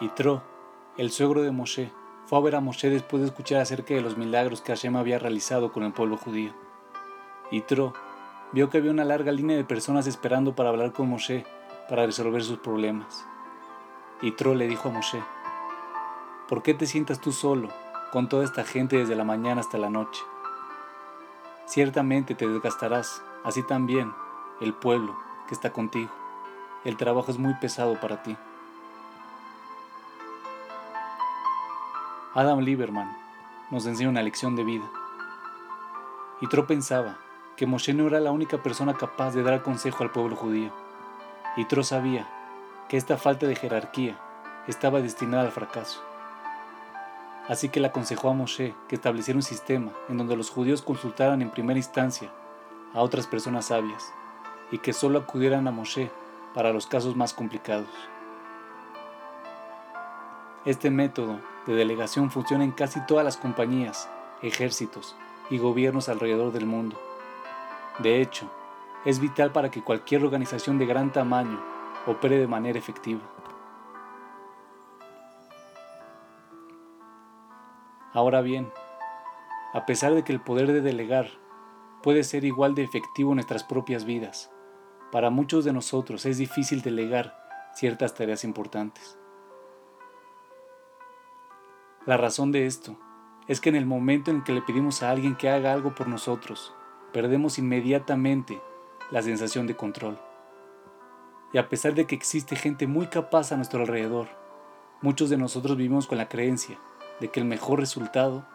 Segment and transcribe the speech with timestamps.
[0.00, 0.42] Yitro,
[0.96, 1.92] el suegro de Moshe,
[2.24, 5.18] fue a ver a Moshe después de escuchar acerca de los milagros que Hashem había
[5.18, 6.52] realizado con el pueblo judío.
[7.50, 7.94] Yitro
[8.52, 11.44] vio que había una larga línea de personas esperando para hablar con Moshe
[11.88, 13.26] para resolver sus problemas.
[14.22, 15.20] Yitro le dijo a Moshe,
[16.48, 17.68] ¿por qué te sientas tú solo
[18.12, 20.22] con toda esta gente desde la mañana hasta la noche?
[21.66, 24.12] Ciertamente te desgastarás, así también
[24.60, 25.16] el pueblo
[25.48, 26.12] que está contigo.
[26.84, 28.36] El trabajo es muy pesado para ti.
[32.34, 33.16] Adam Lieberman
[33.70, 34.84] nos enseña una lección de vida.
[36.42, 37.16] Yitro pensaba
[37.56, 40.70] que Moshe no era la única persona capaz de dar consejo al pueblo judío.
[41.56, 42.28] Yitro sabía
[42.88, 44.18] que esta falta de jerarquía
[44.66, 46.02] estaba destinada al fracaso.
[47.48, 51.40] Así que le aconsejó a Moshe que estableciera un sistema en donde los judíos consultaran
[51.40, 52.30] en primera instancia
[52.92, 54.12] a otras personas sabias
[54.70, 56.10] y que solo acudieran a Moshe
[56.54, 57.88] para los casos más complicados.
[60.66, 64.08] Este método de delegación funciona en casi todas las compañías,
[64.42, 65.14] ejércitos
[65.50, 66.98] y gobiernos alrededor del mundo.
[67.98, 68.50] De hecho,
[69.04, 71.62] es vital para que cualquier organización de gran tamaño
[72.06, 73.20] opere de manera efectiva.
[78.14, 78.72] Ahora bien,
[79.74, 81.28] a pesar de que el poder de delegar
[82.02, 84.50] puede ser igual de efectivo en nuestras propias vidas,
[85.12, 87.36] para muchos de nosotros es difícil delegar
[87.74, 89.17] ciertas tareas importantes.
[92.08, 92.96] La razón de esto
[93.48, 96.08] es que en el momento en que le pedimos a alguien que haga algo por
[96.08, 96.72] nosotros,
[97.12, 98.62] perdemos inmediatamente
[99.10, 100.18] la sensación de control.
[101.52, 104.28] Y a pesar de que existe gente muy capaz a nuestro alrededor,
[105.02, 106.78] muchos de nosotros vivimos con la creencia
[107.20, 108.46] de que el mejor resultado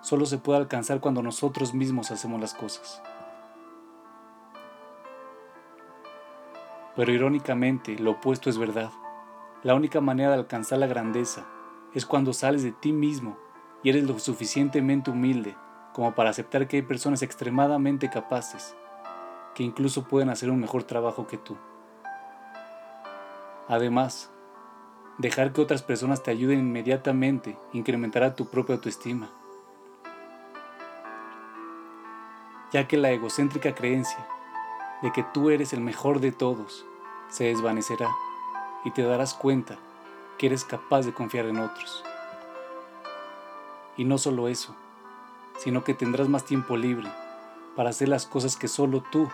[0.00, 3.02] solo se puede alcanzar cuando nosotros mismos hacemos las cosas.
[6.96, 8.90] Pero irónicamente, lo opuesto es verdad.
[9.64, 11.46] La única manera de alcanzar la grandeza
[11.94, 13.36] es cuando sales de ti mismo
[13.82, 15.56] y eres lo suficientemente humilde
[15.92, 18.74] como para aceptar que hay personas extremadamente capaces
[19.54, 21.56] que incluso pueden hacer un mejor trabajo que tú.
[23.68, 24.30] Además,
[25.18, 29.30] dejar que otras personas te ayuden inmediatamente incrementará tu propia autoestima,
[32.72, 34.26] ya que la egocéntrica creencia
[35.02, 36.86] de que tú eres el mejor de todos
[37.28, 38.08] se desvanecerá
[38.84, 39.78] y te darás cuenta
[40.42, 42.02] que eres capaz de confiar en otros.
[43.96, 44.74] Y no solo eso,
[45.56, 47.08] sino que tendrás más tiempo libre
[47.76, 49.28] para hacer las cosas que solo tú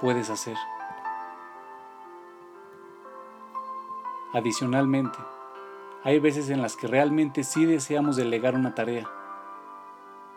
[0.00, 0.56] puedes hacer.
[4.32, 5.16] Adicionalmente,
[6.02, 9.08] hay veces en las que realmente sí deseamos delegar una tarea,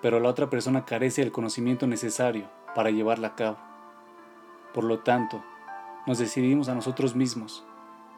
[0.04, 3.58] pero la otra persona carece del conocimiento necesario para llevarla a cabo.
[4.72, 5.44] Por lo tanto,
[6.06, 7.66] nos decidimos a nosotros mismos.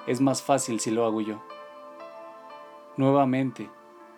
[0.05, 1.41] Es más fácil si lo hago yo.
[2.97, 3.69] Nuevamente,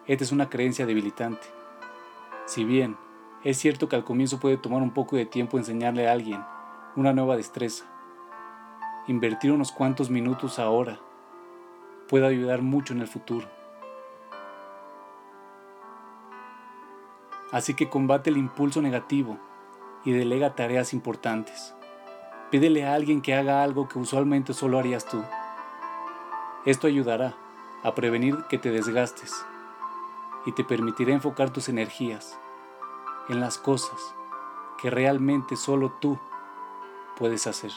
[0.07, 1.45] esta es una creencia debilitante.
[2.45, 2.95] Si bien
[3.43, 6.41] es cierto que al comienzo puede tomar un poco de tiempo enseñarle a alguien
[6.95, 7.83] una nueva destreza,
[9.07, 10.97] invertir unos cuantos minutos ahora
[12.07, 13.47] puede ayudar mucho en el futuro.
[17.51, 19.37] Así que combate el impulso negativo
[20.05, 21.75] y delega tareas importantes.
[22.49, 25.21] Pídele a alguien que haga algo que usualmente solo harías tú.
[26.65, 27.35] Esto ayudará
[27.83, 29.45] a prevenir que te desgastes
[30.45, 32.39] y te permitirá enfocar tus energías
[33.29, 34.15] en las cosas
[34.81, 36.17] que realmente solo tú
[37.17, 37.71] puedes hacer.